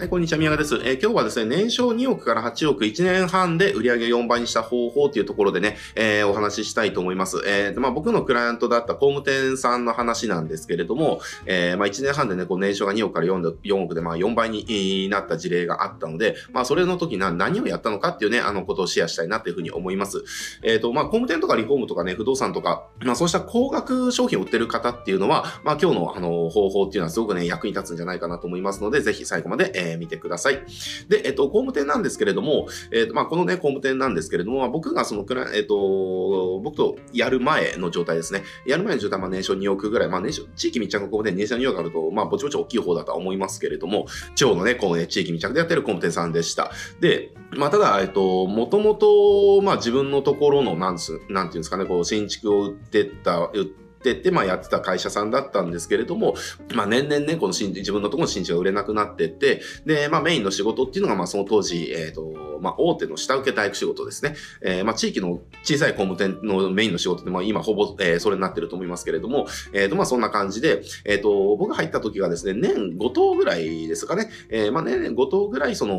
[0.00, 0.76] はい、こんにちは、宮川です。
[0.76, 7.42] えー、今日はですね、年商2億から8億1年半で売上4倍にした方法というところでね、えー、お話ししたいと思います。
[7.46, 20.24] えー、まあ、僕のクライアントだった工務店さんの話なんですけれども、えー、まあ、1年半でね、こう年商が2億から 4, 4億で、まあ、4倍になった事例があったので、まあ、それの時な、何をやったのかっていうね、あのことをシェアしたいなというふうに思います。
[20.62, 30.62] えっ、と、まあ、工務店とかリフォームとかね、不動産とか、まあ、そうした高額商品を売ってる方っていうのは、まあ、今日のあの方法っていうのはすごくね、役に立つんじゃないかなと思いますので、ぜひ最後まで、えー、見てください。
[31.08, 38.42] で、えっと、工務店なんですけれども、えっと、まあ、このね、工務店なんですけれども、まあ、僕がそのくらい、えっと、僕とやる前の状態ですね。
[38.66, 46.70] やる前の状態は、まあ、年商2億ぐらい、まあ、年商、地域密着の工務店、年商2億あると、まあ、ぼちぼち大きい方だとは思いますけれども、地方のね、こうね、地域密着でやってる工務店さんでした。
[47.00, 56.34] で、まあ、ただ、えっと、もともと、まあ、自分のところの、なんつ、なんていうんですかね、こう、新築を売ってた、売ってってて、まあ、やってた会社さんだったんですけれども、
[56.74, 64.34] まあ、年々ね、この新自分のところの新地が売れなくなってって、で、まあ、メインの仕事っていうのが、まあ、その当時、えっ、ー、と、まあ、大手の下請け大工仕事ですね。
[64.62, 74.30] えー、まあ、地域の小さい工務店のメインの仕事って、まあ、今ほぼ、えー、それになってると思いますけれども、えっ、ー、と、まあ、そんな感じで、えっ、ー、と、僕が入った時がですね、年5頭ぐらいですかね。
[74.48, 75.94] えー、まあ、年5頭ぐらい、その、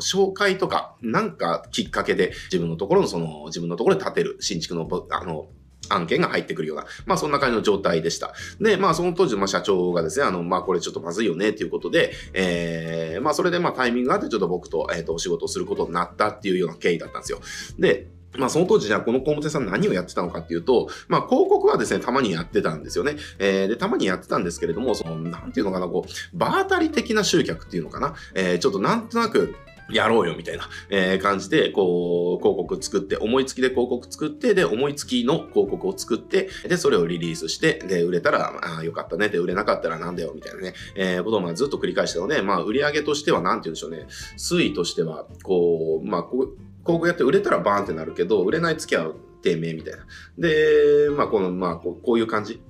[0.00, 5.48] 紹介とか、なんかきっかけで、自分のところの、その、自分のところで建てる新築の、あの、
[5.90, 8.32] 案件が入ってくるような、まあそんな感じの状態でした。
[8.60, 17.40] で、まあその当時、まあ社長がですね、あの、まあこれちょっとまずいよねっていうことで、えー、まあそれでまあタイミングがあってちょっと僕と、えっ、ー、と、お仕事をすることになったっていうような経緯だったんですよ。
[17.78, 18.06] で、
[18.38, 23.16] まあその当時じゃあこの工務店さん何をやってたのかっていうと、まあ広告はですね、たまにやってたんですよね。
[23.38, 28.14] えー、で、たまにやってたんですけれども、その、なんていうのかな、こう、場当たり的な集客っていうのかな。
[28.34, 29.54] えー、ちょっとなんとなく、
[29.92, 39.28] やろうよみたいな、えー、感じで、こう、広告作って、思いつきで広告作って、で、思いつきの広告を作って、で、それをリリースして、で、売れたら、ああ、よかったね。
[39.28, 46.48] で、売れなかったらなんだよ、みたいなね、えー、ことをまあずっと繰り返してたので、まあ、売り上げとしては、なんて言うんでしょうね、推移としては、こう、まあ、こ、
[46.82, 50.06] 広告やって売れたらバーンってなるけど、売れない月は低迷みたいな。
[50.38, 52.60] で、まあ、この、まあ、こうこういう感じ。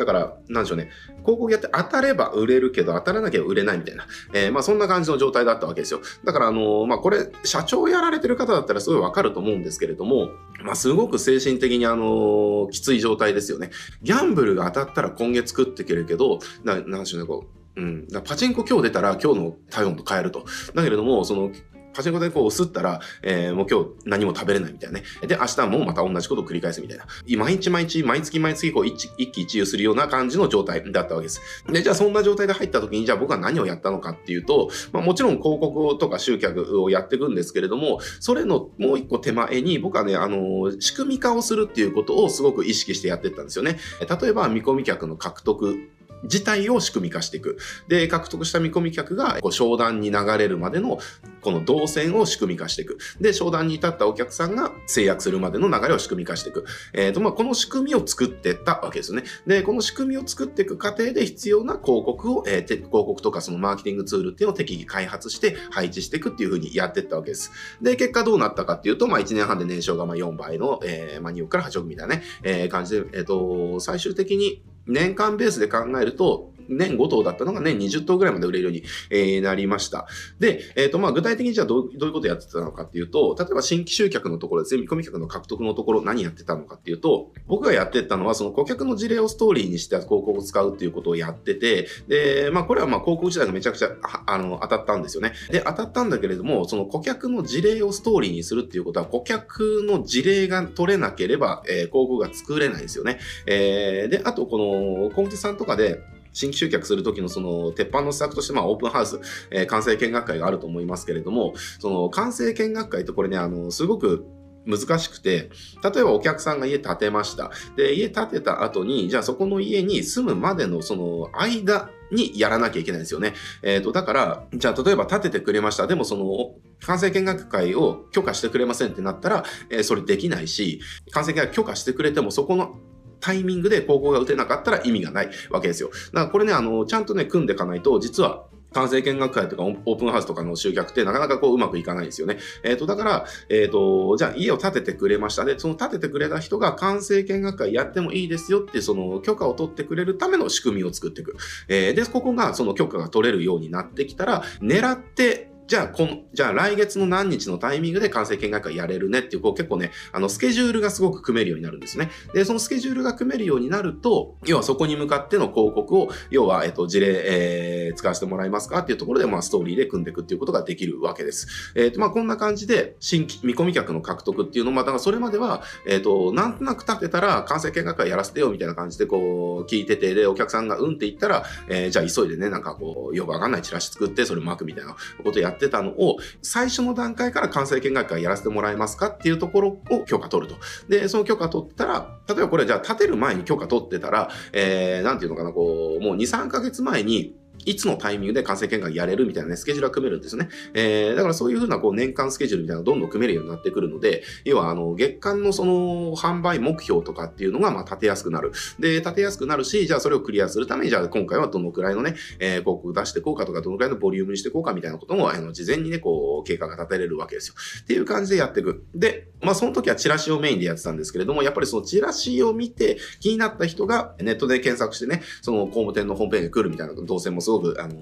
[0.00, 0.88] だから、なんでしょうね。
[1.26, 4.06] 広告やって当たれば売れるけど、当たらなきゃ売れないみたいな。
[4.32, 6.00] えー、まあそんな感じの状態だったわけですよ。
[6.24, 10.30] だから、あのー、まあこれ、社長やられてる方だったらすごいわかると思うんですけれども、
[10.64, 13.70] まあすごく精神的にあのー、きつい状態ですよね。
[14.02, 17.44] ギャンブルが当たったら今月食っていけるけど、ななんでしょうね、こ
[17.76, 18.08] う、うん。
[18.24, 20.44] パチンコ今日出たら今日の体温と変えると。
[20.74, 21.50] だけれども、その、
[21.92, 25.04] パチンコでこう押すったら、えー、もう今日何も食べれないみたいなね。
[25.26, 27.06] で、明日もまた同じことを繰り返すみたいな。
[27.38, 31.40] 毎日毎日、毎月毎月こう一一喜一憂するような感じの状態だったわけです。
[31.68, 43.78] で、じゃあそんな状態で入った時に、じゃあ僕は何をやったのかっていうと、まあもちろん広告とか集客をやっていくんですけれども、それのもう一個手前に僕はね、あの、仕組み化をするっていうことをすごく意識してやってったんですよね。
[44.20, 45.76] 例えば見込み客の獲得
[46.22, 47.58] 自体を仕組み化していく。
[47.88, 50.98] で、獲得した見込み客が、こう、商談に流れるまでの、
[51.40, 52.98] この動線を仕組み化していく。
[53.20, 56.64] で、商談に至ったお客さんが制約するまでの流れを仕組み化していく。
[56.92, 59.24] えっ、ー、と、まあ、この仕組みを作っていったわけですね。
[59.46, 67.50] で、この仕組みを作っていく過程で必要な広告を、えー、広告とかそのマーケティングツールっていうのを適宜開発して配置していくっていうふうにやっていったわけです。
[67.80, 80.06] で、結果どうなったかっていうと、まあ、1年半で年商がまあ4倍の、えー、まあ、2億から8億みたいなね、えー、感じで、えっ、ー、と、最終的に年間ベースで考えると、年5頭だったのが年20頭ぐらいまで売れるように、えー、なりました。
[80.38, 93.90] で、えっ、ー、と、まあ、具体的にじゃあどうどういうことやってたのかっていうと、例えば新規集客のところですね、見込み客の獲得のところ何やってたのかっていうと、僕がやってたのは、その顧客の事例をストーリーにして広告を使うっていうことをやってて、で、まあ、これはま、広告自体がめちゃくちゃ、
[94.26, 95.32] あの、当たったんですよね。
[95.50, 103.18] で、当たったんだけれども、その顧客の事例をストーリーにするっていうことは、顧客の事例が取れなければ、えー、広告が作れないですよね。
[103.46, 106.00] えー、で、あと、この、コンテさんとかで、
[106.32, 109.20] 新規集客するときのその鉄板の施策として、まあ、オープンハウス、
[109.50, 114.26] えー、完成見学会があると思いますけれども、その完成見学会ってこれね、あの、すごく
[114.66, 115.50] 難しくて、
[115.82, 117.50] 例えばお客さんが家建てました。
[117.76, 123.34] で、家建てた後に、じゃあそこの家に住むまでのその間にやらなきゃいけないんですよね。
[123.62, 125.86] えっ、ー、と、だから、じゃあ例えば建ててくれました。
[125.86, 126.54] でもその、
[126.86, 130.80] 完成見学会を許可してくれませんってなったら、えー、それできないし、
[131.12, 132.76] 完成見学許可してくれてもそこの
[133.20, 135.90] タイミングで高校が打てなかったら意味がないわけですよ。
[136.12, 142.38] だからこれね、あの、ちゃんとね、組んでいかないと、実は、完成見学会とかオープンハウスとかの集客ってなかなかこううまくいかないんですよね。
[142.62, 151.36] えっ、ー、と、だから、えっ、ー、と、じゃあ家を建ててくれましたで、その建ててくれた人が完成見学会やってもいいですよって、その許可を取ってくれるための仕組みを作っていく。
[151.68, 162.10] えー、で、ここがその許可が取れるようになってきたら、狙ってじゃあ、この、じゃあ来月の何日のタイミングで完成見学会やれるねっていう、こう結構ね、あの、スケジュールがすごく組めるようになるんですね。
[162.34, 171.46] で、そのスケジュールが組めるようになると、要はそこに向かっての広告を、要は、えっと、事例、えー、使わせてもらえますかっていうところで、まあ、ストーリーで組んでいくっていうことができるわけです。
[171.76, 190.58] えっ、ー、と、まあ、こんな感じで、新規、見込み客の獲得っていうのも、だからそれまでは、えっ、ー、と、なんとなく立てたら、完成見学会やらせてよみたいな感じで、こう、聞いてて、で、お客さんがうんって言ったら、えー、じゃあ急いでね、なんかこう、よくわかんないチラシ作って、それ巻くみたいなことやってたのを、最初の段階から関西見学会やらせてもらえますかっていうところを許可取ると。
[190.88, 197.34] で、その許可取ったら、例えばこれじゃあ立てる前に許可取ってたら、えー、なんていうのかな、こう、もう2、3ヶ月前に、
[197.64, 200.48] いつのタイミングで完成見学やれるみたいなね、スケジュールが組めるんですね。
[200.74, 208.52] えー、だからそういうふうなこう年間スケジュールみたいなのがどんどん組めるようになってくるので、要はあの、月間のその販売目標とかっていうのがまあ立てやすくなる。
[208.78, 217.54] で、立てやすくなるし、じゃあそれをクリアするために、じゃあ今回はどのくらいのね、えー、広告出していこうかとか、どのくらいのボリュームにしていこうかみたいなことも、あの、事前にね、こう、経過が立てれるわけですよ。
[217.82, 218.84] っていう感じでやっていく。
[218.94, 227.94] で、まあその時はチラシをメインでやってたんですけれども、やっぱりそのチラシを見て気になった人がネットで検索してね、その工務店のホームページに来るみたいな動線もすごく、あの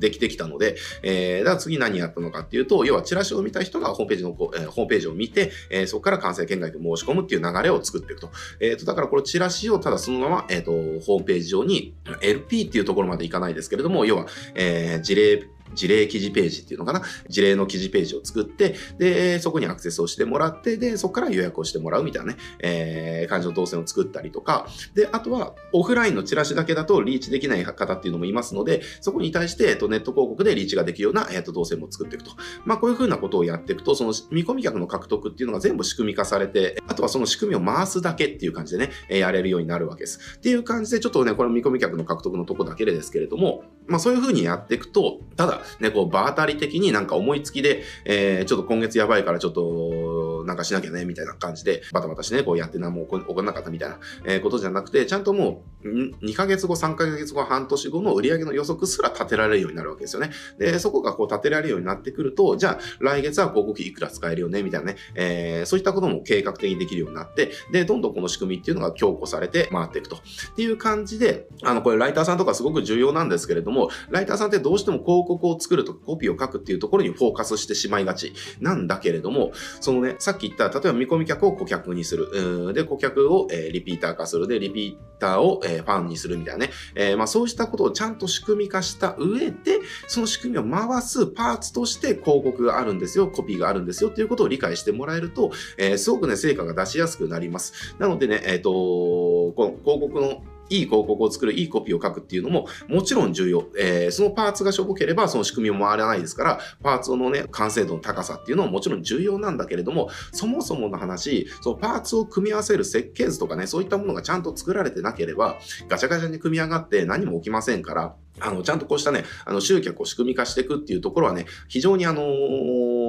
[0.00, 8.30] できてきたので、えー、だから次何やったのかっていうと、要はチラシを見た人がホームページの、えー、ホームページを見て、えー、そこから関西圏外で申し込むっていう流れを作っていくと。
[8.58, 10.72] えっ、ー、と、だからこのチラシをただそのまま、えっ、ー、と、
[11.04, 17.02] ホームページ上に LP っていうところまでいかないですけれども、要は、えー、事例事例記事ページっていうのかな？
[17.28, 32.32] 事例の記事ページを作って、で、そこにアクセスをしてもらって、で、そこから予約をしてもらうみたいなね、えー、感じの動線を作ったりとか、で、あとは、オフラインのチラシだけだとリーチできない方っていうのもいますので、そこに対して、えっと、ネット広告でリーチができるような、えっと、動線も作っていくと。
[32.64, 40.18] まあ、こういうふうなことをやっていくと、その見込み客の獲得っていうのが全部仕組み化されて、あとはその仕組みを回すだけっていう感じでね、やれるようになるわけです。
[40.36, 60.30] っていう感じで、ちょっとね、これ見込み客の獲得のとこだけでですけれども、まあ、そういうふうにやっていくと、ただ、ね、こう、場当たり的になんか思いつきで、えー、ちょっと今月やばいからちょっと、なんかしなきゃね、みたいな感じで、バタバタしてね、こうやって何も起こらなかったみたいな、えー、ことじゃなくて、ちゃんともう、2ヶ月後、3ヶ月後、半年後の売り上げの予測すら立てられるようになるわけですよね。
[60.58, 70.16] で、そこがこう立てられるようになってくると、じゃあ、来月は広告費いくら使えるよね、みたいなね、えー、そういったことも計画的にできるようになって、で、どんどんこの仕組みっていうのが強固されて回っていくと。
[70.16, 70.20] っ
[70.56, 82.72] ていう感じで、あの、これライターさんとかすごく重要なんですけれども、ライターさんってどうしても広告を作るとかコピーを書くっていうところにフォーカスしてしまいがちなんだけれども、そのね、さっき言った、例えば見込み客を顧客にする。
[82.74, 84.46] で、顧客を、え、リピーター化する。
[84.46, 86.72] で、リピーターを、え、ファンにするみたいなね。
[86.94, 97.94] えー、まあそうしたことをちゃんと仕組み化した上で、その仕組みを回すパーツとして広告があるんですよ、コピーがあるんですよっていうことを理解してもらえると、え、すごくね、成果が出しやすくなります。
[97.98, 103.66] なのでね、えっ、と、この広告のいい広告を作る、いいコピーを書くっていうのももちろん重要。
[103.78, 115.58] えー、そのパーツがしょぼければその仕組みも回らないですから、パーツのね、完成度の高さっていうのももちろん重要なんだけれども、そもそもの話、そのパーツを組み合わせる設計図とかね、そういったものがちゃんと作られてなければ、
[115.88, 122.99] ガチャガチャに組み上がって何も起きませんから、あの、ちゃんとこうしたね、あの、集客を仕組み化していくっていうところはね、非常にあのー、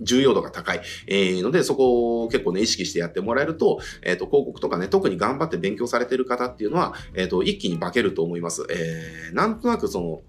[0.00, 8.66] 重要度が高い、えー、ので、そこを結構ね、意識してやってもらえると、えっ、ー、と、広告とかね、特に頑張って勉強されてる方っていうのは、えっ、ー、と、一気に化けると思います。
[8.70, 10.22] えー、なんとなくその、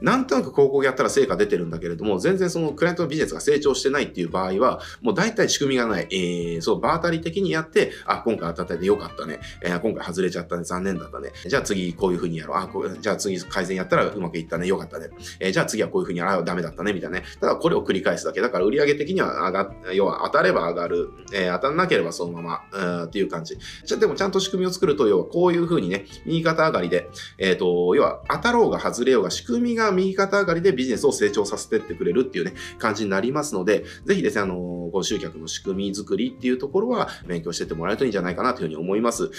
[0.00, 6.08] なんとなく広告やったら成果出てるんだけれども、全然そのクライアントのビジネスが成長してないっていう場合は、もう大体仕組みがない。
[6.10, 9.40] えー、そう、場当たり的にやって、あ、今回当たってよかったね。
[9.62, 10.64] えー、今回外れちゃったね。
[10.64, 11.32] 残念だったね。
[11.46, 12.56] じゃあ次こういう風にやろう。
[12.58, 14.66] あ、こうじゃあ次改善やったらうまくいったね。
[14.66, 15.08] よかったね。
[15.38, 16.92] えー、じゃあ次はこういう風にやらダメだったね。
[16.92, 17.24] みたいなね。
[17.40, 18.40] ただこれを繰り返すだけ。
[18.40, 21.10] だから売上的には上が、要は当たれば上がる。
[21.32, 23.56] えー、当たんなければそのまま、う、っていう感じ。
[23.84, 27.08] じゃあでもちゃんと仕組みを作ると、要はこういう風にね、右肩上がりで、
[27.38, 34.56] えっ、ー、と、要は当たろうが外れようが仕組みが右肩上がりでビジネスを成長させてってくれるっていうね、感じになりますので、ぜひですね、あの、
[34.92, 39.30] ご集客の仕組み作りっていうところは勉強してってもらえるといいんじゃないかなというふうに思います。